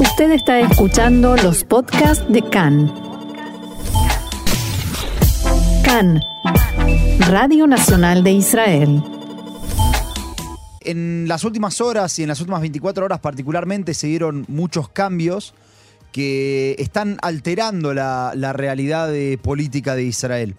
[0.00, 2.86] Usted está escuchando los podcasts de CAN.
[5.84, 6.20] CAN,
[7.18, 9.02] Radio Nacional de Israel.
[10.82, 15.52] En las últimas horas y en las últimas 24 horas particularmente se dieron muchos cambios
[16.12, 20.54] que están alterando la, realidad de política de Israel.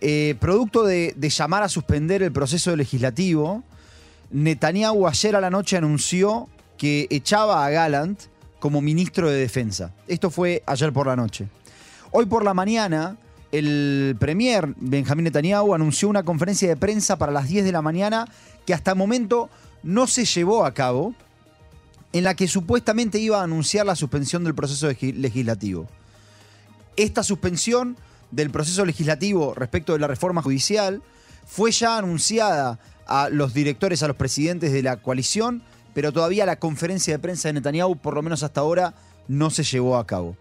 [0.00, 3.62] Eh, producto de, de llamar a suspender el proceso legislativo,
[4.30, 6.48] Netanyahu ayer a la noche anunció
[6.78, 8.18] que echaba a Gallant
[8.66, 9.92] como ministro de Defensa.
[10.08, 11.46] Esto fue ayer por la noche.
[12.10, 13.16] Hoy por la mañana,
[13.52, 18.26] el premier Benjamín Netanyahu anunció una conferencia de prensa para las 10 de la mañana
[18.66, 19.48] que hasta el momento
[19.84, 21.14] no se llevó a cabo,
[22.12, 25.86] en la que supuestamente iba a anunciar la suspensión del proceso legi- legislativo.
[26.96, 27.96] Esta suspensión
[28.32, 31.02] del proceso legislativo respecto de la reforma judicial
[31.46, 35.62] fue ya anunciada a los directores, a los presidentes de la coalición,
[35.96, 38.92] pero todavía la conferencia de prensa de Netanyahu, por lo menos hasta ahora,
[39.28, 40.36] no se llevó a cabo.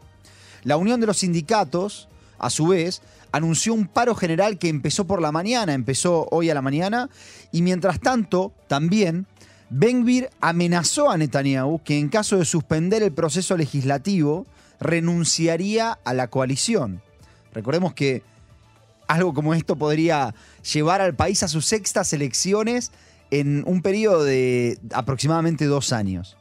[0.66, 5.22] La Unión de los Sindicatos, a su vez, anunció un paro general que empezó por
[5.22, 7.10] la mañana, empezó hoy a la mañana,
[7.54, 9.28] y mientras tanto, también,
[9.70, 14.46] Benvir amenazó a Netanyahu que en caso de suspender el proceso legislativo,
[14.82, 17.02] renunciaría a la coalición.
[17.54, 18.24] Recordemos que
[19.08, 20.36] algo como esto podría
[20.74, 22.92] llevar al país a sus sextas elecciones
[23.40, 26.38] en un periodo de aproximadamente dos años.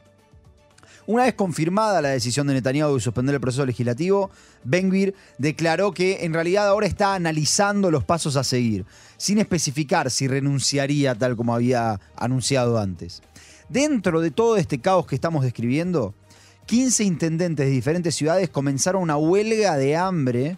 [1.07, 4.31] Una vez confirmada la decisión de Netanyahu de suspender el proceso legislativo,
[4.63, 8.85] Benvir declaró que en realidad ahora está analizando los pasos a seguir,
[9.17, 13.21] sin especificar si renunciaría tal como había anunciado antes.
[13.69, 16.15] Dentro de todo este caos que estamos describiendo,
[16.65, 20.57] 15 intendentes de diferentes ciudades comenzaron una huelga de hambre,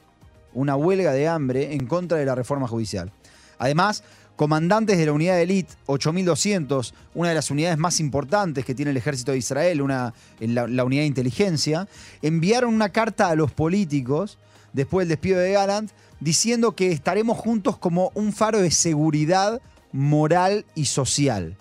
[0.53, 3.11] una huelga de hambre en contra de la reforma judicial.
[3.59, 4.03] Además,
[4.37, 8.91] comandantes de la unidad de élite 8200, una de las unidades más importantes que tiene
[8.91, 11.87] el ejército de Israel, una, la unidad de inteligencia,
[12.21, 14.37] enviaron una carta a los políticos
[14.71, 19.61] después del despido de Gallant diciendo que estaremos juntos como un faro de seguridad
[19.91, 21.57] moral y social.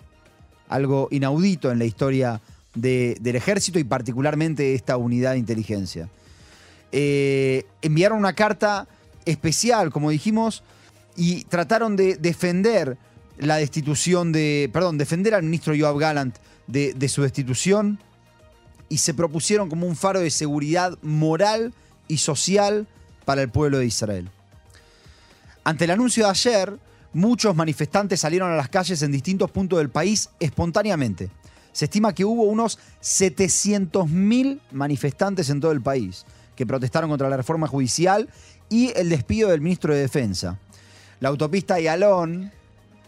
[0.69, 2.41] Algo inaudito en la historia
[2.75, 6.09] de- del ejército y particularmente de esta unidad de inteligencia.
[6.91, 8.87] Eh, enviaron una carta
[9.25, 10.63] especial, como dijimos,
[11.17, 12.97] y trataron de defender
[13.37, 17.99] la destitución de, perdón, defender al ministro Yoav Gallant de, de su destitución
[18.87, 21.73] y se propusieron como un faro de seguridad moral
[22.07, 22.87] y social
[23.25, 24.29] para el pueblo de Israel.
[25.65, 26.79] Ante el anuncio de ayer,
[27.11, 31.29] muchos manifestantes salieron a las calles en distintos puntos del país espontáneamente.
[31.73, 36.25] Se estima que hubo unos 700.000 manifestantes en todo el país
[36.55, 38.29] que protestaron contra la reforma judicial
[38.69, 40.59] y el despido del ministro de Defensa.
[41.19, 42.51] La autopista Yalón,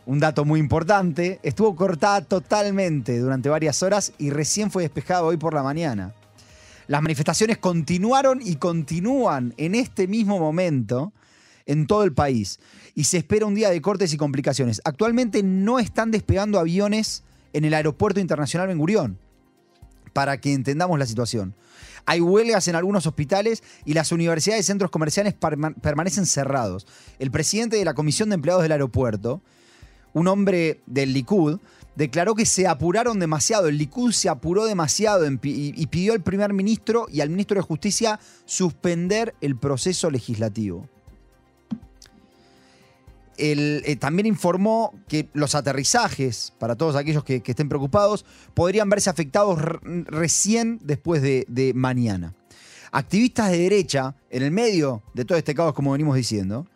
[0.08, 5.38] un dato muy importante, estuvo cortada totalmente durante varias horas y recién fue despejada hoy
[5.38, 6.16] por la mañana.
[6.88, 11.14] Las manifestaciones continuaron y continúan en este mismo momento
[11.68, 12.60] en todo el país
[12.96, 14.82] y se espera un día de cortes y complicaciones.
[14.86, 19.20] Actualmente no están despegando aviones en el aeropuerto internacional Ben Gurión,
[20.14, 21.54] para que entendamos la situación.
[22.10, 26.88] Hay huelgas en algunos hospitales y las universidades y centros comerciales perma- permanecen cerrados.
[27.20, 29.44] El presidente de la Comisión de Empleados del Aeropuerto,
[30.14, 31.60] un hombre del Likud,
[31.96, 33.68] declaró que se apuraron demasiado.
[33.68, 37.62] El Likud se apuró demasiado y, y pidió al primer ministro y al ministro de
[37.62, 40.90] Justicia suspender el proceso legislativo.
[43.40, 49.10] El, eh, también informó que los aterrizajes, para todos aquellos que, estén preocupados, podrían verse
[49.10, 52.36] afectados recién después de, de mañana.
[52.92, 56.68] Activistas de derecha, en el medio de todo este caos, como venimos diciendo,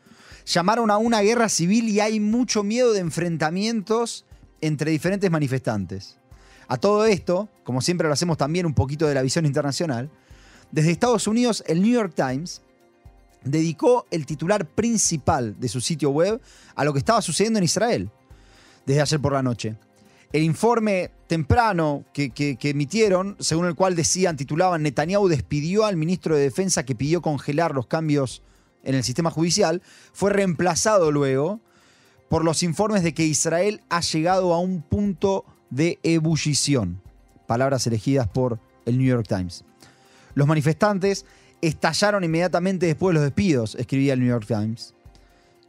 [0.45, 4.25] llamaron a una guerra civil y hay mucho miedo de enfrentamientos
[4.61, 6.17] entre diferentes manifestantes.
[6.67, 10.09] A todo esto, como siempre lo hacemos también un poquito de la visión internacional,
[10.71, 12.62] desde Estados Unidos el New York Times
[13.43, 16.41] dedicó el titular principal de su sitio web
[16.75, 18.09] a lo que estaba sucediendo en Israel
[18.85, 19.77] desde ayer por la noche.
[20.31, 26.35] El informe temprano que, que- emitieron, según el cual decían, titulaban, Netanyahu despidió al ministro
[26.35, 28.41] de Defensa que pidió congelar los cambios
[28.83, 29.81] en el sistema judicial,
[30.11, 31.61] fue reemplazado luego
[32.29, 37.01] por los informes de que Israel ha llegado a un punto de ebullición.
[37.47, 39.63] Palabras elegidas por el New York Times.
[40.33, 41.25] Los manifestantes
[41.67, 44.93] estallaron inmediatamente después de los despidos, escribía el New York Times,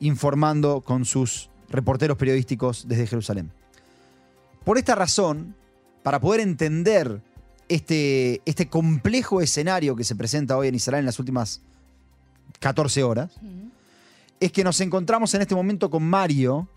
[0.01, 3.53] informando con sus reporteros periodísticos desde Jerusalén.
[4.65, 5.55] Por esta razón,
[6.03, 7.23] para poder entender
[7.69, 11.63] este, este complejo escenario que se presenta hoy en Israel en las últimas
[12.59, 13.33] 14 horas,
[14.41, 16.69] es que nos encontramos en este momento con Mario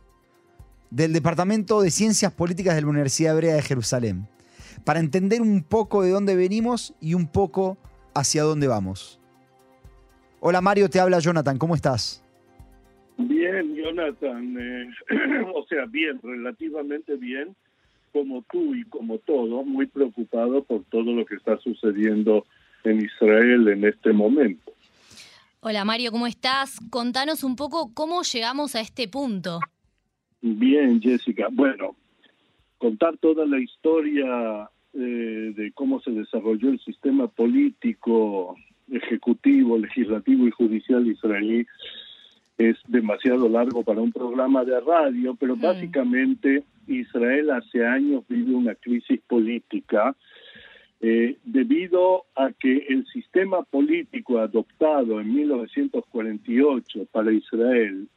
[0.92, 4.28] del Departamento de Ciencias Políticas de la Universidad Hebrea de Jerusalén.
[4.84, 7.78] para entender un poco de dónde venimos y un poco
[8.18, 9.20] hacia dónde vamos.
[10.40, 12.24] Hola Mario, te habla Jonathan, ¿cómo estás?
[13.18, 14.90] Bien, Jonathan, eh,
[15.56, 17.56] o sea, bien, relativamente bien,
[18.14, 22.46] como tú y como todos, muy preocupado por todo lo que está sucediendo
[22.84, 24.72] en Israel en este momento.
[25.60, 26.80] Hola Mario, ¿cómo estás?
[26.90, 29.60] Contanos un poco cómo llegamos a este punto.
[30.42, 31.48] Bien, Jessica.
[31.52, 31.96] Bueno,
[32.78, 38.56] contar toda la historia eh, de cómo se desarrolló el sistema político,
[38.92, 41.66] ejecutivo, legislativo y judicial israelí
[42.58, 45.62] es demasiado largo para un programa de radio, pero mm.
[45.62, 50.16] básicamente Israel hace años vive una crisis política
[51.00, 58.08] eh, debido a que el sistema político adoptado en 1948 para Israel,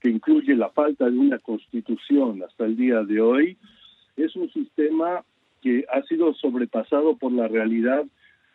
[0.00, 3.56] que incluye la falta de una constitución hasta el día de hoy,
[4.16, 5.24] es un sistema
[5.66, 8.04] que ha sido sobrepasado por la realidad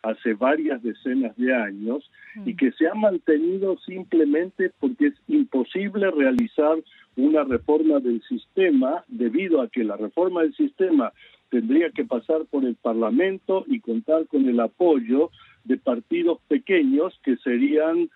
[0.02, 2.10] hace varias decenas de años
[2.46, 2.56] y mm.
[2.56, 6.78] que se ha mantenido simplemente porque es imposible realizar
[7.16, 11.12] una reforma del sistema debido a que la reforma del sistema
[11.50, 15.30] tendría que pasar por el Parlamento y contar con el apoyo
[15.64, 18.08] de partidos pequeños que serían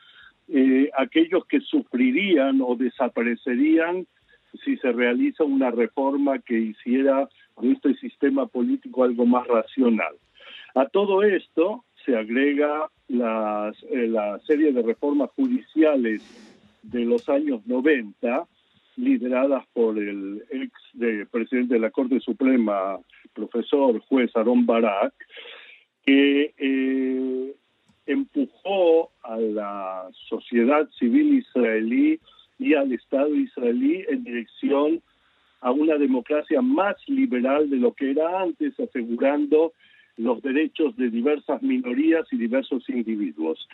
[0.48, 4.06] eh, aquellos que sufrirían o desaparecerían
[4.64, 7.28] si se realiza una reforma que hiciera
[7.60, 10.14] de este sistema político algo más racional.
[10.74, 16.22] A todo esto se agrega las, eh, la serie de reformas judiciales
[16.82, 18.46] de los años 90,
[18.96, 22.98] lideradas por el ex de, presidente de la Corte Suprema,
[23.34, 25.12] profesor juez Aaron Barak,
[26.04, 27.54] que eh,
[28.06, 32.15] empujó a la sociedad civil israelí
[33.16, 35.00] Estado israelí en dirección
[35.62, 39.72] a una democracia más liberal de lo que era antes, asegurando
[40.18, 43.66] los derechos de diversas minorías y diversos individuos.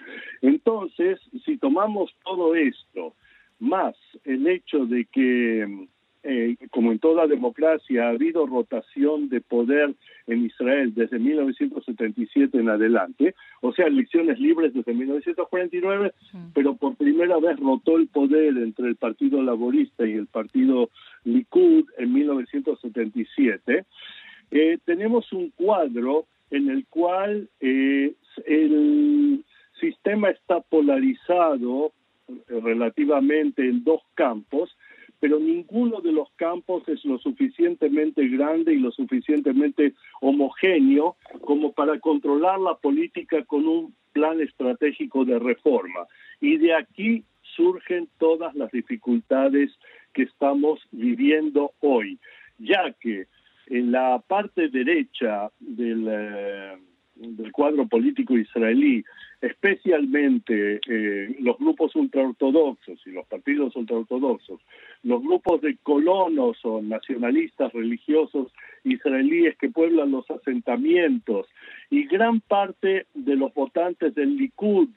[0.43, 3.15] Entonces, si tomamos todo esto,
[3.59, 5.89] más el hecho de que
[6.25, 9.95] eh, como en toda democracia, ha habido rotación de poder
[10.27, 16.13] en Israel desde 1977 en adelante, o sea, elecciones libres desde 1949,
[16.55, 20.91] pero por primera vez rotó el poder entre el Partido Laborista y el Partido
[21.25, 23.85] Likud en 1977.
[24.53, 28.13] Eh, tenemos un cuadro en el cual eh,
[28.47, 29.45] el
[29.81, 31.93] sistema está polarizado
[32.49, 34.77] relativamente en dos campos,
[35.23, 42.01] pero ninguno de los campos es lo suficientemente grande y lo suficientemente homogéneo como para
[42.01, 46.09] controlar la política con un plan estratégico de reforma.
[46.41, 47.23] Y de aquí
[47.55, 49.71] surgen todas las dificultades
[50.13, 52.19] que estamos viviendo hoy,
[52.59, 53.29] ya que
[53.69, 56.05] en la parte derecha del...
[56.11, 56.79] Eh,
[57.15, 59.05] del cuadro político israelí,
[59.43, 64.61] especialmente eh, los grupos ultraortodoxos y los partidos ultraortodoxos,
[65.03, 68.53] los grupos de colonos o nacionalistas religiosos
[68.85, 71.49] israelíes que pueblan los asentamientos
[71.91, 74.89] y gran parte de los votantes del Likud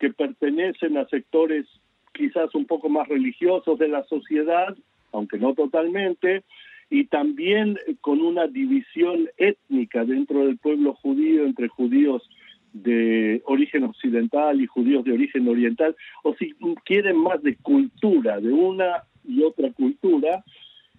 [0.00, 1.64] que pertenecen a sectores
[2.12, 4.76] quizás un poco más religiosos de la sociedad,
[5.12, 6.42] aunque no totalmente,
[6.90, 12.28] y también con una división étnica dentro del pueblo judío entre judíos
[12.74, 18.52] de origen occidental y judíos de origen oriental, o si quieren más de cultura, de
[18.52, 20.44] una y otra cultura,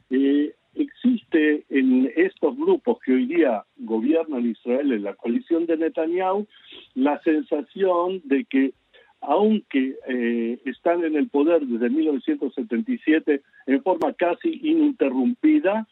[0.09, 6.47] eh, existe en estos grupos que hoy día gobiernan Israel en la coalición de Netanyahu
[6.95, 8.73] la sensación de que
[9.21, 15.87] aunque eh, están en el poder desde 1977 en forma casi ininterrumpida,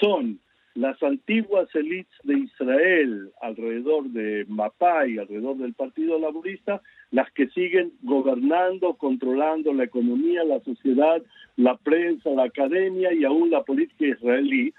[0.00, 0.40] son
[0.74, 7.92] las antiguas élites de Israel alrededor de Mapai, alrededor del Partido Laborista, las que siguen
[8.02, 11.22] gobernando, controlando la economía, la sociedad,
[11.56, 14.72] la prensa, la academia y aún la política israelí.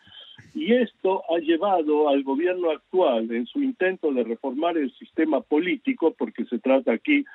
[0.56, 6.14] Y esto ha llevado al gobierno actual en su intento de reformar el sistema político,
[6.18, 7.26] porque se trata aquí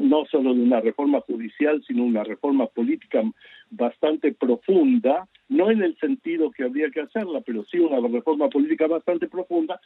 [0.00, 3.22] no solo de una reforma judicial, sino una reforma política
[3.70, 8.86] bastante profunda, no en el sentido que habría que hacerla, pero sí una reforma política
[8.86, 9.80] bastante profunda,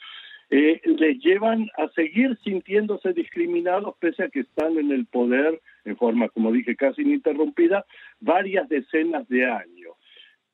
[0.50, 5.96] eh, les llevan a seguir sintiéndose discriminados pese a que están en el poder en
[5.96, 7.84] forma, como dije, casi ininterrumpida,
[8.20, 9.94] varias decenas de años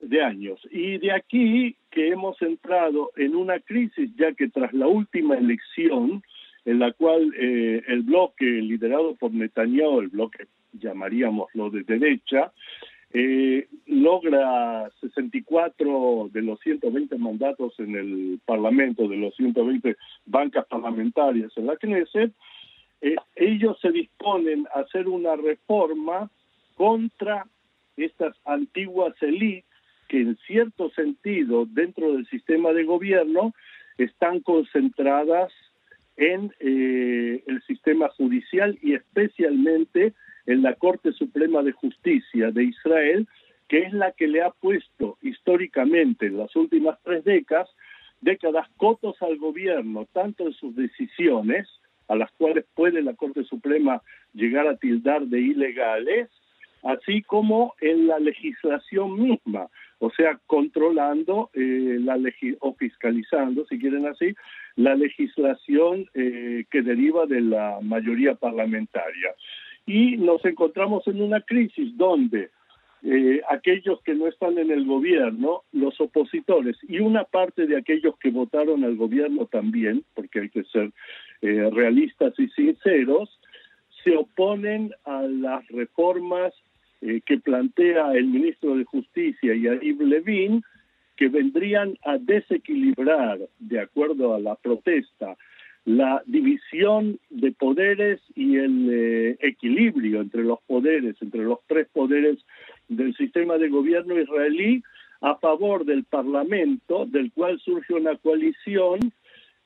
[0.01, 0.59] de años.
[0.71, 6.23] Y de aquí que hemos entrado en una crisis, ya que tras la última elección,
[6.65, 12.53] en la cual eh, el bloque liderado por Netanyahu, el bloque llamaríamos lo de derecha,
[13.13, 21.51] eh, logra 64 de los 120 mandatos en el Parlamento, de los 120 bancas parlamentarias
[21.57, 22.33] en la Knesset,
[23.01, 26.31] eh, ellos se disponen a hacer una reforma
[26.75, 27.47] contra
[27.97, 29.65] estas antiguas élites
[30.09, 33.55] que en cierto sentido dentro del sistema de gobierno
[33.97, 35.53] están concentradas
[36.21, 40.13] en eh, el sistema judicial y especialmente
[40.45, 43.27] en la Corte Suprema de Justicia de Israel,
[43.69, 47.71] que es la que le ha puesto históricamente en las últimas tres décadas,
[48.21, 51.67] décadas cotos al gobierno, tanto en sus decisiones,
[52.07, 54.03] a las cuales puede la Corte Suprema
[54.35, 56.29] llegar a tildar de ilegales,
[56.83, 59.69] así como en la legislación misma,
[60.01, 62.19] o sea, controlando eh, la
[62.61, 64.35] o fiscalizando, si quieren así,
[64.77, 69.35] la legislación eh, que deriva de la mayoría parlamentaria.
[69.87, 72.49] Y nos encontramos en una crisis donde
[73.03, 78.17] eh, aquellos que no están en el gobierno, los opositores y una parte de aquellos
[78.19, 80.93] que votaron al gobierno también, porque hay que ser
[81.43, 83.41] realistas y sinceros,
[84.05, 86.53] se oponen a las reformas
[87.03, 90.63] eh, que plantea el ministro de Justicia y Yariv Levin,
[91.17, 95.37] que vendrían a desequilibrar, de acuerdo a la protesta,
[95.85, 102.39] la división de poderes y el eh, equilibrio entre los poderes, entre los tres poderes
[102.89, 104.83] del sistema de gobierno israelí,
[105.23, 109.13] a favor del Parlamento, del cual surge una coalición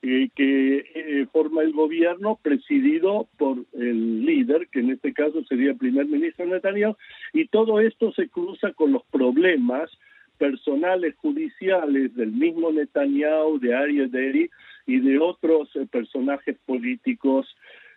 [0.07, 5.71] eh, que eh, forma el gobierno presidido por el líder, que en este caso sería
[5.71, 6.95] el primer ministro Netanyahu,
[7.33, 9.89] y todo esto se cruza con los problemas
[10.37, 14.47] personales judiciales del mismo Netanyahu, de Ariel Deri
[14.85, 17.47] y de otros eh, personajes políticos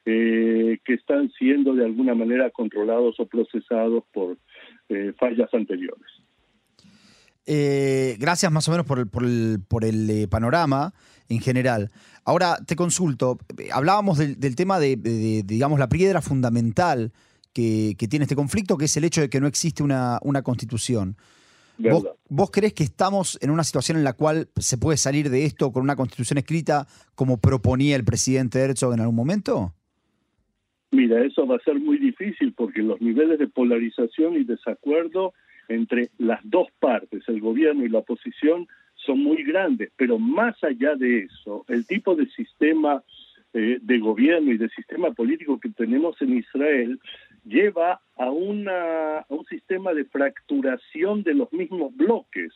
[0.05, 4.39] que están siendo de alguna manera controlados o procesados por
[5.19, 6.11] fallas anteriores.
[8.19, 10.93] Gracias más o menos por el, por el, por el panorama
[11.29, 11.91] en general.
[12.25, 13.39] Ahora te consulto,
[13.73, 14.97] hablábamos del, tema de,
[15.45, 17.13] digamos, la piedra fundamental
[17.53, 21.17] que, tiene este conflicto, que es el hecho de que no existe una, una constitución.
[22.29, 25.73] ¿Vos, crees que estamos en una situación en la cual se puede salir de esto
[25.73, 29.73] con una constitución escrita como proponía el presidente Herzog en algún momento?
[30.91, 35.35] Mira, eso va a ser muy difícil porque los niveles de polarización y desacuerdo
[35.69, 40.95] entre las dos partes, el gobierno y la oposición, son muy grandes, pero más allá
[40.97, 43.03] de eso, el tipo de sistema
[43.55, 46.99] eh, de gobierno y de sistema político que tenemos en Israel
[47.45, 52.53] lleva a, una, a un sistema de fracturación de los mismos bloques.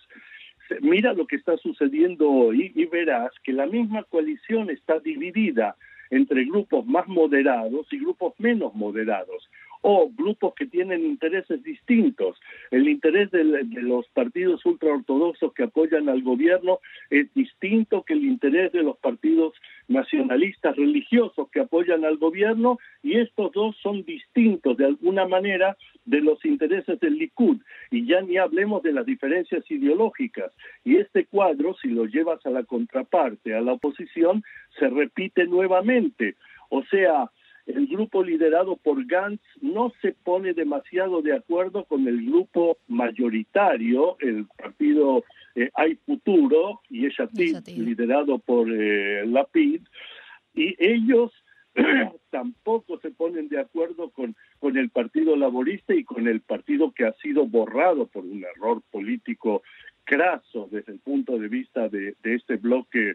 [0.81, 5.77] Mira lo que está sucediendo hoy y verás que la misma coalición está dividida
[6.11, 9.49] entre grupos más moderados y grupos menos moderados
[9.83, 12.41] o grupos que tienen intereses distintos.
[12.71, 16.79] El interés de, los partidos ultraortodoxos que apoyan al gobierno
[17.11, 19.55] es distinto que el interés de los partidos
[19.89, 26.21] nacionalistas religiosos que apoyan al gobierno y estos dos son distintos de alguna manera de
[26.21, 27.59] los intereses del Likud.
[27.91, 30.53] Y ya ni hablemos de las diferencias ideológicas.
[30.85, 34.45] Y este cuadro, si lo llevas a la contraparte, a la oposición,
[34.79, 36.37] se repite nuevamente.
[36.69, 37.31] O sea,
[37.67, 44.17] el grupo liderado por Gantz no se pone demasiado de acuerdo con el grupo mayoritario,
[44.21, 49.83] el partido eh, Hay Futuro y Eshatit, liderado por eh, Lapid,
[50.55, 51.33] y ellos
[52.31, 57.07] tampoco se ponen de acuerdo con, con el Partido Laborista y con el partido que
[57.07, 59.63] ha sido borrado por un error político
[60.05, 63.15] craso desde el punto de vista de, de este bloque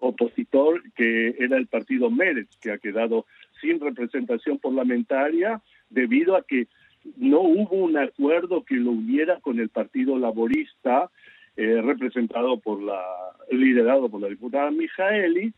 [0.00, 3.26] opositor que era el partido Meretz, que ha quedado
[3.60, 6.68] sin representación parlamentaria debido a que
[7.16, 11.10] no hubo un acuerdo que lo hubiera con el Partido Laborista,
[11.56, 13.02] eh, representado por la,
[13.50, 15.52] liderado por la diputada Mijaeli.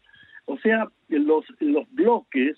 [0.46, 2.56] O sea, los, los bloques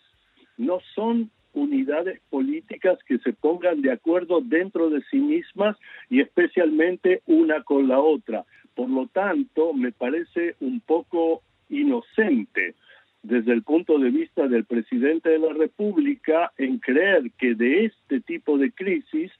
[0.56, 5.76] no son unidades políticas que se pongan de acuerdo dentro de sí mismas
[6.08, 8.44] y especialmente una con la otra.
[8.74, 12.74] Por lo tanto, me parece un poco inocente
[13.22, 18.20] desde el punto de vista del presidente de la República en creer que de este
[18.20, 19.30] tipo de crisis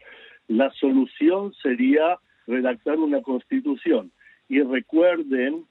[0.49, 4.11] la solución sería redactar una constitución.
[4.49, 5.65] Y recuerden,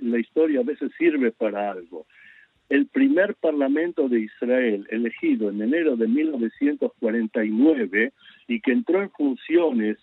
[0.00, 2.06] la historia a veces sirve para algo.
[2.68, 8.12] El primer parlamento de Israel, elegido en enero de 1949
[8.48, 9.98] y que entró en funciones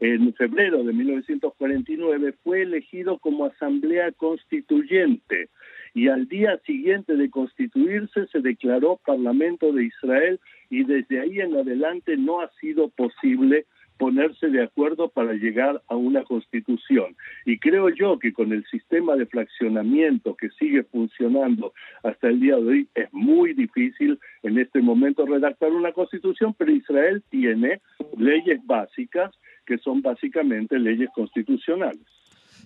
[0.00, 5.50] en febrero de 1949, fue elegido como asamblea constituyente
[5.92, 10.40] y al día siguiente de constituirse se declaró Parlamento de Israel
[10.70, 13.66] y desde ahí en adelante no ha sido posible
[13.98, 17.14] ponerse de acuerdo para llegar a una constitución.
[17.44, 22.56] Y creo yo que con el sistema de fraccionamiento que sigue funcionando hasta el día
[22.56, 27.82] de hoy es muy difícil en este momento redactar una constitución, pero Israel tiene
[28.16, 29.32] leyes básicas
[29.70, 32.02] que son básicamente leyes constitucionales.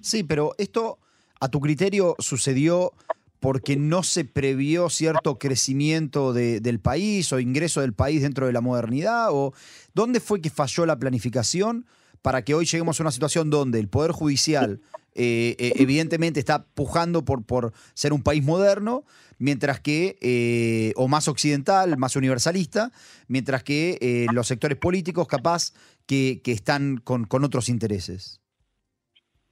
[0.00, 0.98] Sí, pero esto,
[1.38, 2.92] a tu criterio, sucedió
[3.40, 8.62] porque no se previó cierto crecimiento del país o ingreso del país dentro de la
[8.62, 9.28] modernidad?
[9.32, 9.52] ¿O
[9.92, 11.84] dónde fue que falló la planificación
[12.22, 14.80] para que hoy lleguemos a una situación donde el Poder Judicial
[15.14, 19.04] eh, eh, evidentemente está pujando por, ser un país moderno,
[19.38, 22.90] mientras que, eh, o más occidental, más universalista,
[23.28, 25.72] mientras que los sectores políticos capaz
[26.06, 28.40] que, están con, con otros intereses?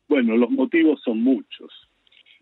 [0.08, 1.72] Bueno, los motivos son muchos.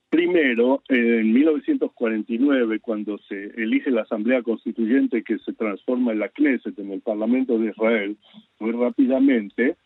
[0.08, 6.76] Primero, en 1949, cuando se elige la Asamblea Constituyente que se transforma en la Knesset,
[6.80, 8.16] en el Parlamento de Israel,
[8.58, 9.76] muy rápidamente,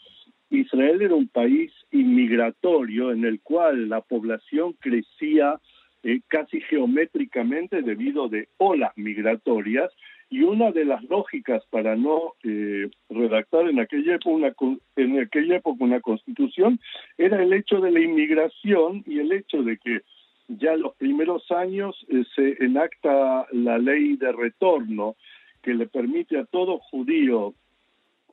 [0.49, 5.61] Israel era un país inmigratorio en el cual la población crecía
[6.03, 9.91] eh, casi geométricamente debido de olas migratorias
[10.35, 14.53] y una de las lógicas para no eh, redactar en aquella, época una,
[14.97, 16.81] en aquella época una constitución
[17.17, 20.01] era el hecho de la inmigración y el hecho de que
[20.49, 25.15] ya en los primeros años eh, se enacta la ley de retorno
[25.63, 27.55] que le permite a todo judío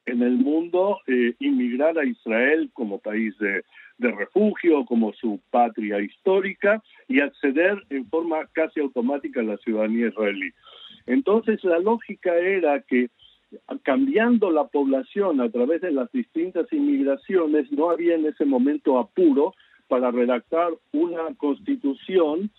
[0.07, 3.63] en el mundo eh, inmigrar a Israel como país de,
[3.99, 10.07] de, refugio, como su patria histórica y acceder en forma casi automática a la ciudadanía
[10.07, 10.51] israelí.
[11.05, 13.09] Entonces la lógica era que
[13.83, 19.53] cambiando la población a través de las distintas inmigraciones no había en ese momento apuro
[19.87, 22.49] para redactar una constitución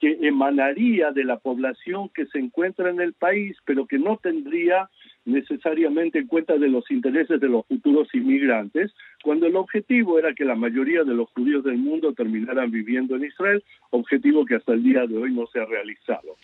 [0.00, 4.88] que emanaría de la población que se encuentra en el país, pero que no tendría
[5.24, 10.44] necesariamente en cuenta de los intereses de los futuros inmigrantes, cuando el objetivo era que
[10.44, 14.82] la mayoría de los judíos del mundo terminaran viviendo en Israel, objetivo que hasta el
[14.82, 16.36] día de hoy no se ha realizado.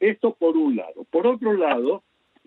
[0.00, 1.04] Esto por un lado.
[1.10, 2.02] Por otro lado,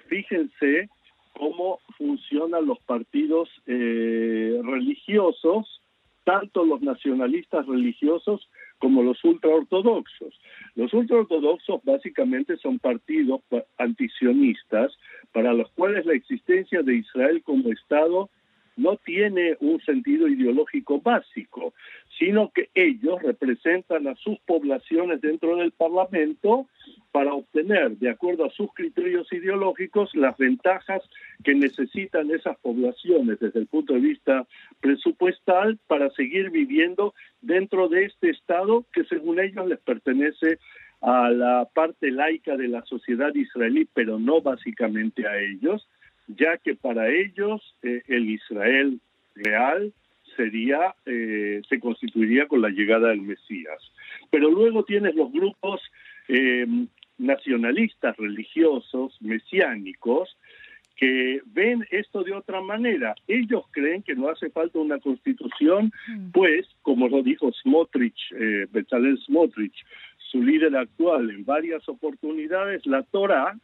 [0.08, 0.90] fíjense
[1.34, 5.82] cómo funcionan los partidos eh, religiosos
[6.30, 8.48] tanto los nacionalistas religiosos
[8.80, 10.34] como los ultraortodoxos.
[10.76, 13.42] Los ultraortodoxos básicamente son partidos
[13.78, 14.92] antisionistas
[15.32, 18.30] para los cuales la existencia de Israel como Estado
[18.80, 21.74] no tiene un sentido ideológico básico,
[22.18, 26.68] sino que ellos representan a sus poblaciones dentro del Parlamento
[27.12, 31.02] para obtener, de acuerdo a sus criterios ideológicos, las ventajas
[31.44, 34.48] que necesitan esas poblaciones desde el punto de vista
[34.80, 40.60] presupuestal para seguir viviendo dentro de este Estado que según ellos les pertenece
[41.02, 45.88] a la parte laica de la sociedad israelí, pero no básicamente a ellos,
[46.30, 49.00] ya que para ellos eh, el Israel
[49.36, 49.94] real
[50.36, 53.80] sería eh, se constituiría con la llegada del Mesías.
[54.30, 55.82] Pero luego tienes los grupos
[56.28, 56.66] eh,
[57.18, 60.38] nacionalistas religiosos, mesiánicos,
[60.96, 63.16] que ven esto de otra manera.
[63.28, 66.32] Ellos creen que no hace falta una constitución, mm.
[66.32, 69.86] pues, como lo dijo Smotrich, eh, Bezalel Smotrich,
[70.32, 73.58] su líder actual en varias oportunidades, la Torah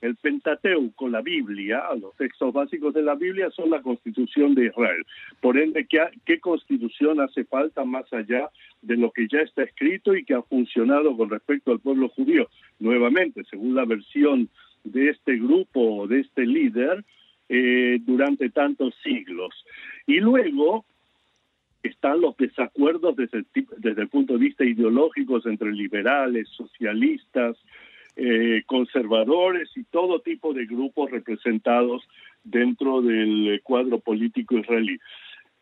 [0.00, 5.04] el Pentateuco, la Biblia, los textos básicos de la Biblia son la constitución de Israel.
[5.40, 8.48] Por ende, ¿qué, ¿qué, constitución hace falta más allá
[8.82, 12.48] de lo que ya está escrito y que ha funcionado con respecto al pueblo judío?
[12.78, 14.48] Nuevamente, según la versión
[14.84, 17.04] de este grupo, de este líder,
[17.48, 19.54] eh, durante tantos siglos.
[20.06, 20.84] Y luego
[21.82, 23.44] están los desacuerdos desde
[23.78, 27.56] desde el punto de vista ideológico entre liberales, socialistas,
[28.20, 32.02] eh, conservadores y todo tipo de grupos representados
[32.42, 34.98] dentro del cuadro político israelí.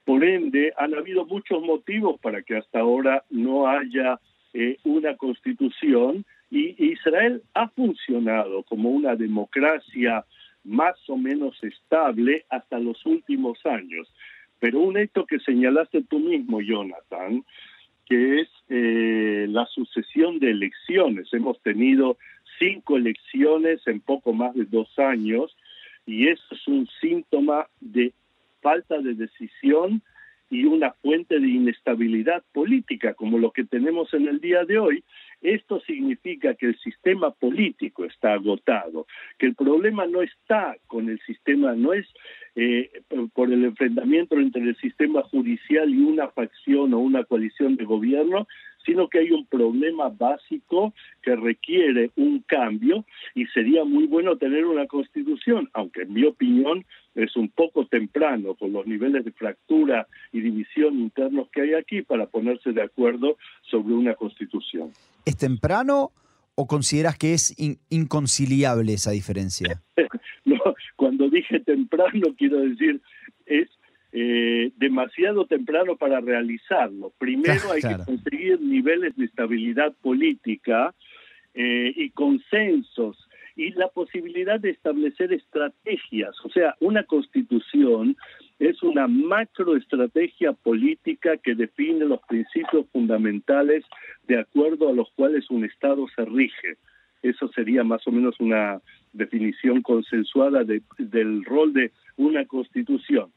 [0.07, 4.19] Por ende, han habido muchos motivos para que hasta ahora no haya
[4.55, 10.25] eh, una constitución y Israel ha funcionado como una democracia
[10.65, 14.11] más o menos estable hasta los últimos años.
[14.61, 17.45] Pero un hecho que señalaste tú mismo, Jonathan,
[18.07, 21.29] que es eh, la sucesión de elecciones.
[21.33, 22.17] Hemos tenido
[22.59, 25.57] cinco elecciones en poco más de dos años
[26.07, 28.13] y eso es un síntoma de
[28.61, 30.03] falta de decisión
[30.49, 35.05] y una fuente de inestabilidad política como lo que tenemos en el día de hoy,
[35.43, 39.07] esto significa que el sistema político está agotado,
[39.39, 42.07] que el problema no está con el sistema, no es
[42.55, 42.91] eh,
[43.35, 48.47] por el enfrentamiento entre el sistema judicial y una facción o una coalición de gobierno,
[48.87, 54.65] sino que hay un problema básico que requiere un cambio y sería muy bueno tener
[54.65, 60.07] una constitución, aunque en mi opinión es un poco temprano con los niveles de fractura
[60.33, 64.93] y división internos que hay aquí para ponerse de acuerdo sobre una constitución.
[65.25, 66.13] ¿Es temprano
[66.55, 67.55] o consideras que es
[67.91, 69.83] inconciliable esa diferencia?
[70.45, 70.61] no,
[70.95, 73.01] cuando dije temprano quiero decir
[73.47, 73.69] es
[74.13, 77.13] eh, demasiado temprano para realizarlo.
[77.19, 80.95] Primero hay que conseguir niveles de estabilidad política
[81.55, 86.37] eh, y consensos y la posibilidad de establecer estrategias.
[86.45, 88.17] O sea, una constitución
[88.59, 93.85] es una macroestrategia política que define los principios fundamentales
[94.29, 96.77] de acuerdo a los cuales un Estado se rige.
[97.23, 98.81] Eso sería más o menos una
[99.13, 103.33] definición consensuada del rol de una constitución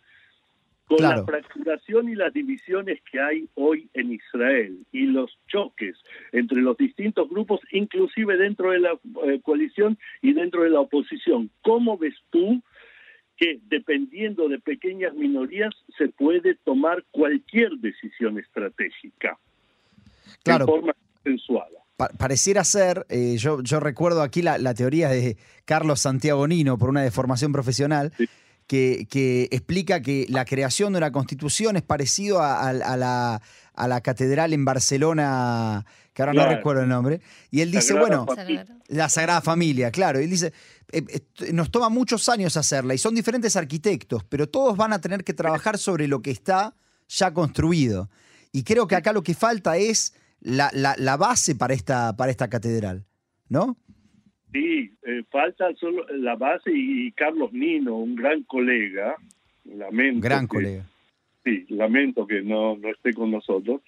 [0.89, 5.95] con la fracturación y las divisiones que hay hoy en Israel y los choques
[6.31, 11.51] entre los distintos grupos, inclusive dentro de la eh, coalición y dentro de la oposición,
[11.61, 12.63] ¿cómo ves tú
[13.37, 19.37] que dependiendo de pequeñas minorías se puede tomar cualquier decisión estratégica
[20.43, 20.65] claro.
[20.65, 21.79] de forma consensuada?
[22.17, 27.01] pareciera ser, eh, yo, yo recuerdo aquí la, teoría de Carlos Santiago Nino por una
[27.01, 28.13] deformación profesional,
[28.69, 33.41] que, explica que la creación de una constitución es parecido a, la,
[33.73, 38.27] a la, catedral en Barcelona, que ahora no recuerdo el nombre, y él dice, bueno,
[38.87, 40.53] la Sagrada Familia, claro, y él dice,
[40.91, 45.01] eh, eh, nos toma muchos años hacerla y son diferentes arquitectos, pero todos van a
[45.01, 46.75] tener que trabajar sobre lo que está
[47.07, 48.11] ya construido.
[48.51, 52.49] Y creo que acá lo que falta es la, la base para esta, para esta
[52.49, 53.05] catedral,
[53.47, 53.77] ¿no?
[54.51, 59.15] Sí, eh, falta solo la base y, Carlos Nino, un gran colega,
[59.65, 60.21] lamento.
[60.21, 60.85] Gran colega.
[61.43, 63.81] Sí, lamento que no, no esté con nosotros.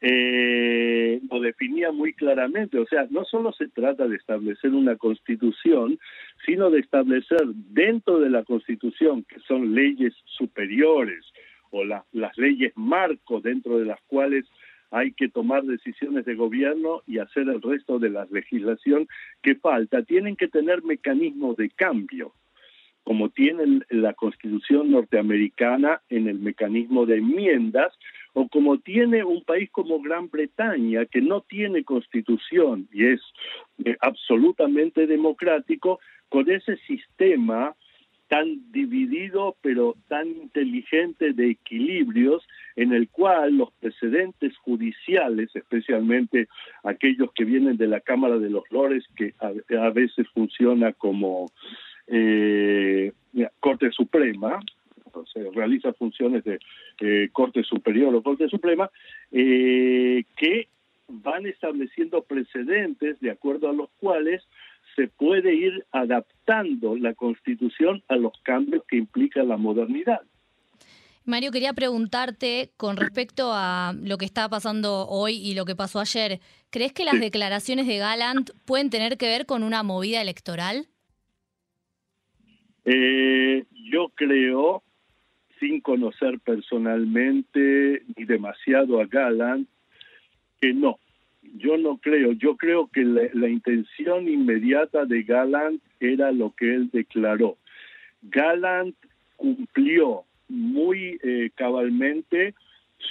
[0.00, 5.98] Eh, lo definía muy claramente, o sea, no solo se trata de establecer una constitución,
[6.44, 11.24] sino de establecer dentro de la constitución, que son leyes superiores
[11.70, 12.04] o las
[12.36, 14.44] leyes marco dentro de las cuales
[14.94, 19.08] hay que tomar decisiones de gobierno y hacer el resto de la legislación
[19.42, 20.04] que falta.
[20.04, 22.32] Tienen que tener mecanismos de cambio,
[23.02, 27.92] como tiene la Constitución norteamericana en el mecanismo de enmiendas,
[28.34, 33.20] o como tiene un país como Gran Bretaña, que no tiene constitución y es
[33.84, 37.74] eh, absolutamente democrático, con ese sistema
[38.34, 42.42] tan dividido pero tan inteligente de equilibrios
[42.74, 46.48] en el cual los precedentes judiciales, especialmente
[46.82, 51.52] aquellos que vienen de la Cámara de los Lores, que a, veces funciona como
[52.08, 53.12] eh,
[53.60, 54.58] Corte Suprema,
[55.12, 56.58] o sea, realiza funciones de
[57.02, 58.90] eh, Corte Superior o Corte Suprema,
[59.30, 60.66] eh, que
[61.06, 64.42] van estableciendo precedentes de acuerdo a los cuales
[64.94, 70.20] se puede ir adaptando la constitución a los cambios que implica la modernidad.
[71.26, 76.00] Mario, quería preguntarte con respecto a lo que está pasando hoy y lo que pasó
[76.00, 76.40] ayer.
[76.70, 80.86] ¿Crees que las declaraciones de Gallant pueden tener que ver con una movida electoral?
[82.84, 84.82] Eh, yo creo,
[85.60, 89.66] sin conocer personalmente ni demasiado a Gallant,
[90.60, 90.98] que no
[91.56, 96.90] yo no creo, yo creo que la, intención inmediata de Gallant era lo que él
[96.92, 97.56] declaró.
[98.22, 98.96] Gallant
[99.36, 102.54] cumplió muy eh, cabalmente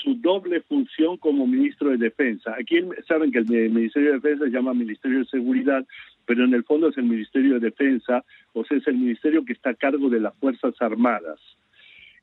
[0.02, 2.56] su doble función como ministro de Defensa.
[2.60, 5.86] Aquí saben que el Ministerio de Defensa se llama Ministerio de Seguridad,
[6.26, 9.54] pero en el fondo es el Ministerio de Defensa, o sea, es el ministerio que
[9.54, 11.40] está a cargo de las Fuerzas Armadas.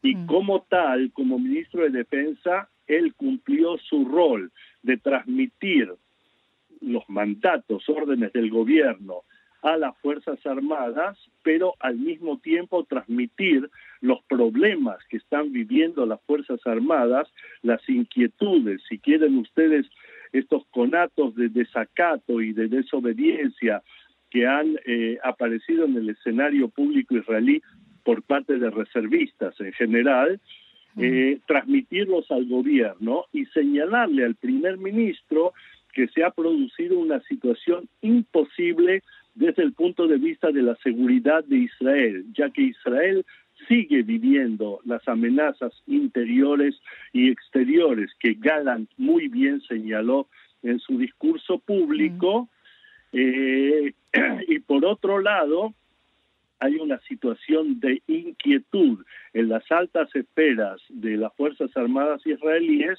[0.02, 0.26] Y mm.
[0.26, 5.92] como tal, como ministro de Defensa, él cumplió su rol de transmitir
[6.80, 9.22] los mandatos, órdenes del gobierno
[9.62, 13.68] a las Fuerzas Armadas, pero al mismo tiempo transmitir
[14.00, 17.28] los problemas que están viviendo las Fuerzas Armadas,
[17.62, 19.86] las inquietudes, si quieren ustedes,
[20.32, 23.82] estos conatos de desacato y de desobediencia
[24.30, 27.60] que han eh, aparecido en el escenario público israelí
[28.04, 30.40] por parte de reservistas en general,
[31.00, 35.52] eh, transmitirlos al gobierno y señalarle al primer ministro
[35.92, 39.02] que se ha producido una situación imposible
[39.34, 43.24] desde el punto de vista de la seguridad de Israel, ya que Israel
[43.68, 46.74] sigue viviendo las amenazas interiores
[47.12, 50.28] y exteriores que Gallant muy bien señaló
[50.62, 52.48] en su discurso público.
[53.12, 53.92] Eh,
[54.48, 55.74] y por otro lado,
[56.60, 62.98] hay una situación de inquietud en las altas esferas de las Fuerzas Armadas israelíes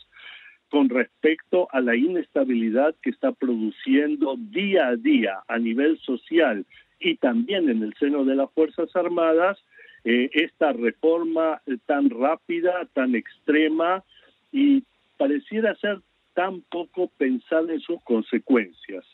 [0.70, 6.66] con respecto a la inestabilidad que está produciendo día a día a nivel social
[7.00, 9.60] y también en el seno de las Fuerzas Armadas
[10.04, 14.04] eh, esta reforma tan rápida, tan extrema
[14.52, 14.84] y
[15.18, 16.02] pareciera ser
[16.34, 19.06] tan poco pensada en sus consecuencias.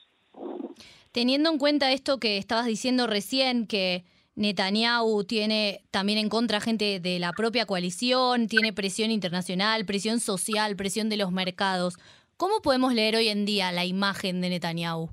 [1.11, 4.03] Teniendo en cuenta esto que estabas diciendo recién, que
[4.37, 10.75] Netanyahu tiene también en contra gente de la propia coalición, tiene presión internacional, presión social,
[10.75, 11.97] presión de los mercados.
[12.37, 15.09] ¿Cómo podemos leer hoy en día la imagen de Netanyahu?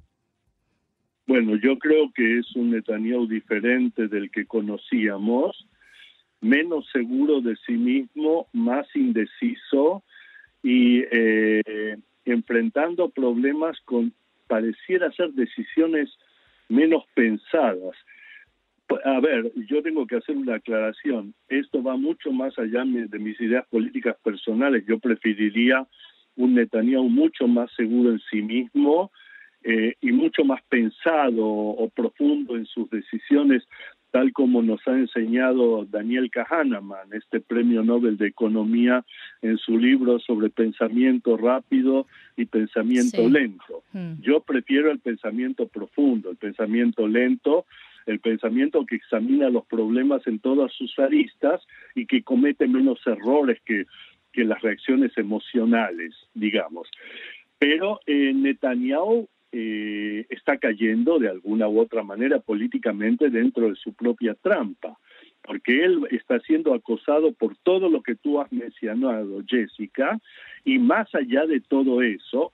[1.26, 5.66] Bueno, yo creo que es un Netanyahu diferente del que conocíamos,
[6.42, 10.02] menos seguro de sí mismo, más indeciso
[10.62, 14.12] y eh, enfrentando problemas con
[14.46, 16.10] pareciera ser decisiones
[16.68, 17.96] menos pensadas.
[19.04, 21.34] A ver, yo tengo que hacer una aclaración.
[21.48, 24.84] Esto va mucho más allá de mis ideas políticas personales.
[24.86, 25.86] Yo preferiría
[26.36, 29.10] un Netanyahu mucho más seguro en sí mismo
[29.62, 33.62] eh, y mucho más pensado o profundo en sus decisiones,
[34.10, 39.04] tal como nos ha enseñado Daniel Kahneman, este premio Nobel de Economía,
[39.42, 43.82] en su libro sobre pensamiento rápido y pensamiento lento.
[43.92, 44.20] Hmm.
[44.20, 47.64] Yo prefiero el pensamiento profundo, el pensamiento lento,
[48.06, 51.62] el pensamiento que examina los problemas en todas sus aristas
[51.94, 53.86] y que comete menos errores que
[54.34, 56.90] que las reacciones emocionales, digamos.
[57.58, 63.94] Pero eh, Netanyahu eh, está cayendo de alguna u otra manera políticamente dentro de su
[63.94, 64.98] propia trampa,
[65.42, 70.18] porque él está siendo acosado por todo lo que tú has mencionado, Jessica,
[70.64, 72.52] y más allá de todo eso,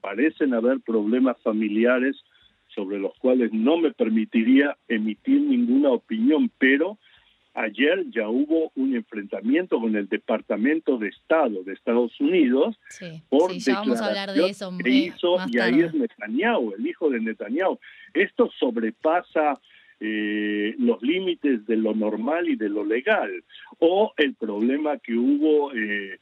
[0.00, 2.16] parecen haber problemas familiares
[2.74, 6.98] sobre los cuales no me permitiría emitir ninguna opinión, pero
[7.56, 13.52] Ayer ya hubo un enfrentamiento con el Departamento de Estado de Estados Unidos sí, por
[13.52, 17.10] sí, ya vamos a hablar de eso que hizo, y ahí es Netanyahu, el hijo
[17.10, 17.78] de Netanyahu.
[18.12, 19.60] Esto sobrepasa
[20.00, 23.30] eh, los límites de lo normal y de lo legal.
[23.78, 26.18] O el problema que hubo eh,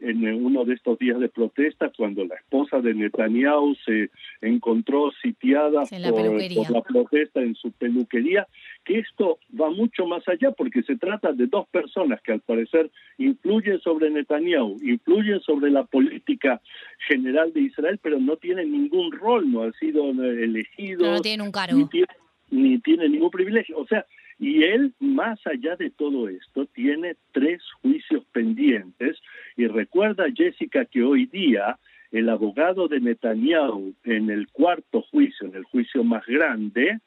[0.00, 5.82] en uno de estos días de protesta cuando la esposa de Netanyahu se encontró sitiada
[5.84, 8.46] por, la protesta en su peluquería,
[8.84, 12.90] que esto va mucho más allá porque se trata de dos personas que al parecer
[13.18, 16.60] influyen sobre Netanyahu, influyen sobre la política
[17.08, 21.08] general de Israel, pero no tienen ningún rol, no han sido elegidos.
[21.08, 21.76] No, tienen un cargo.
[21.78, 22.04] Ni,
[22.50, 23.78] ni tienen ningún privilegio.
[23.78, 24.04] O sea,
[24.38, 29.18] y él, más allá de todo esto, tiene tres juicios pendientes.
[29.56, 31.78] Y recuerda, Jessica, que hoy día
[32.12, 36.98] el abogado de Netanyahu en el cuarto juicio, en el juicio más grande,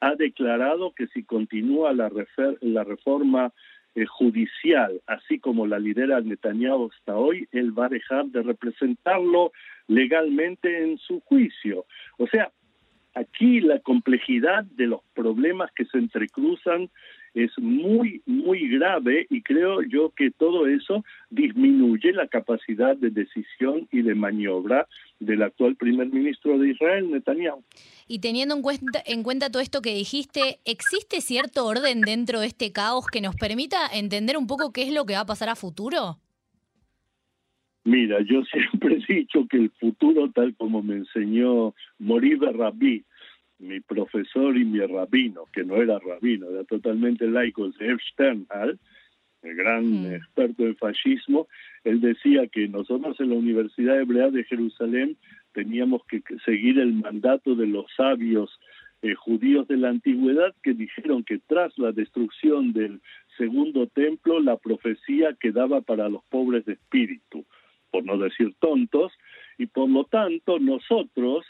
[0.00, 2.10] ha declarado que si continúa la,
[2.60, 3.52] la reforma
[3.96, 9.52] eh, judicial, así como la lidera Netanyahu hasta hoy, él va a dejar de representarlo
[9.88, 11.84] legalmente en su juicio.
[12.16, 12.52] O sea,
[13.14, 16.90] aquí la complejidad de los problemas que se entrecruzan
[17.34, 23.88] es muy, muy grave y creo yo que todo eso disminuye la capacidad de decisión
[23.92, 24.88] y de maniobra
[25.20, 27.62] del actual primer ministro de Israel, Netanyahu.
[28.08, 32.46] Y teniendo en cuenta, en cuenta todo esto que dijiste, ¿existe cierto orden dentro de
[32.46, 35.48] este caos que nos permita entender un poco qué es lo que va a pasar
[35.50, 36.18] a futuro?
[37.84, 43.04] Mira, yo siempre he dicho que el futuro, tal como me enseñó Moribe Rabí,
[43.58, 48.78] mi profesor y mi rabino, que no era rabino, era totalmente laico, Zev Sternhal,
[49.42, 51.46] el gran experto en fascismo,
[51.84, 55.16] él decía que nosotros en la Universidad Hebrea de Jerusalén
[55.52, 58.58] teníamos que seguir el mandato de los sabios
[59.02, 63.00] eh, judíos de la antigüedad que dijeron que tras la destrucción del
[63.38, 67.46] segundo templo la profecía quedaba para los pobres de espíritu,
[67.90, 69.12] por no decir tontos,
[69.58, 71.44] y por lo tanto nosotros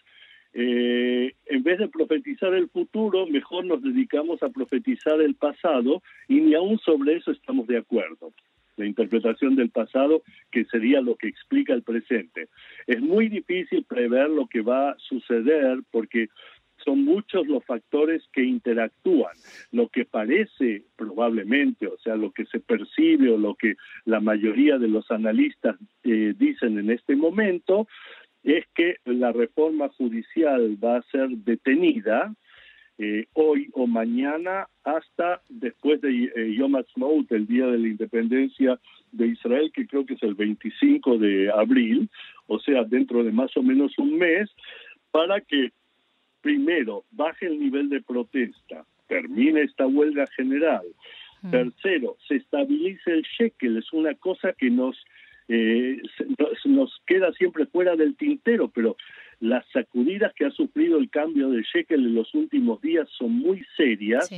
[0.52, 6.40] eh, en vez de profetizar el futuro, mejor nos dedicamos a profetizar el pasado y
[6.40, 8.32] ni aún sobre eso estamos de acuerdo.
[8.76, 12.48] La interpretación del pasado, que sería lo que explica el presente.
[12.86, 16.28] Es muy difícil prever lo que va a suceder porque
[16.84, 19.36] son muchos los factores que interactúan.
[19.72, 24.78] Lo que parece probablemente, o sea, lo que se percibe o lo que la mayoría
[24.78, 27.86] de los analistas eh, dicen en este momento,
[28.42, 32.34] es que la reforma judicial va a ser detenida
[33.02, 38.78] eh, hoy o mañana hasta después de eh, Yom Ha'atzmaut, el día de la independencia
[39.12, 42.10] de Israel, que creo que es el 25 de abril,
[42.46, 44.50] o sea, dentro de más o menos un mes,
[45.10, 45.72] para que
[46.40, 50.84] primero baje el nivel de protesta, termine esta huelga general,
[51.42, 51.50] mm.
[51.50, 54.96] tercero, se estabilice el shekel, es una cosa que nos
[55.48, 56.00] eh,
[56.64, 58.96] nos queda siempre fuera del tintero, pero
[59.40, 63.64] las sacudidas que ha sufrido el cambio de shekel en los últimos días son muy
[63.76, 64.30] serias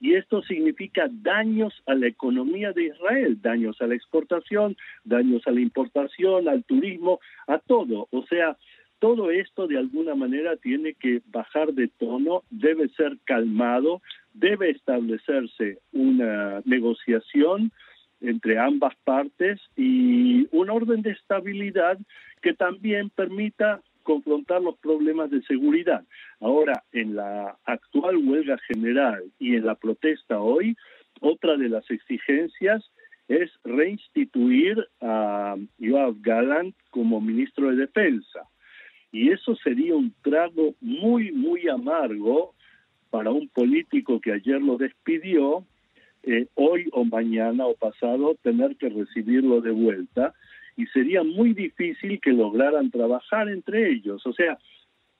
[0.00, 5.52] y esto significa daños a la economía de Israel, daños a la exportación, daños a
[5.52, 8.08] la importación, al turismo, a todo.
[8.10, 8.56] O sea,
[8.98, 14.00] todo esto de alguna manera tiene que bajar de tono, debe ser calmado,
[14.32, 17.72] debe establecerse una negociación
[18.20, 21.98] entre ambas partes y un orden de estabilidad
[22.40, 26.04] que también permita confrontar los problemas de seguridad.
[26.40, 30.76] Ahora, en la actual huelga general y en la protesta hoy,
[31.20, 32.88] otra de las exigencias
[33.28, 38.48] es reinstituir a Yoav Galant como ministro de Defensa.
[39.12, 42.54] Y eso sería un trago muy, muy amargo
[43.10, 45.64] para un político que ayer lo despidió,
[46.22, 50.34] eh, hoy o mañana o pasado tener que recibirlo de vuelta
[50.76, 54.26] y sería muy difícil que lograran trabajar entre ellos.
[54.26, 54.58] O sea,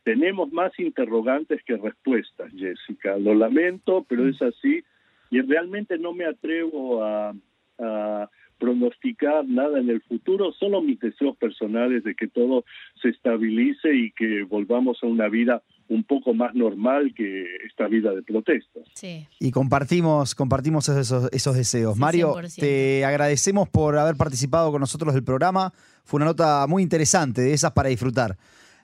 [0.03, 3.17] tenemos más interrogantes que respuestas, Jessica.
[3.19, 4.83] Lo lamento, pero es así
[5.31, 7.35] y realmente no me atrevo a,
[7.79, 12.65] a pronosticar nada en el futuro, solo mis deseos personales de que todo
[13.01, 18.13] se estabilice y que volvamos a una vida un poco más normal que esta vida
[18.13, 18.83] de protestas.
[18.95, 19.27] Sí.
[19.39, 21.97] Y compartimos, compartimos esos, esos deseos.
[21.97, 25.73] Mario, te agradecemos por haber participado con nosotros del programa.
[26.05, 28.37] Fue una nota muy interesante, de esas para disfrutar.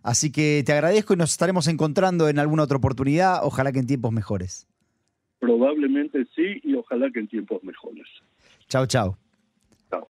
[0.03, 3.87] Así que te agradezco y nos estaremos encontrando en alguna otra oportunidad, ojalá que en
[3.87, 4.67] tiempos mejores.
[5.39, 8.07] Probablemente sí y ojalá que en tiempos mejores.
[8.69, 9.22] Chao, chao.
[9.93, 10.09] No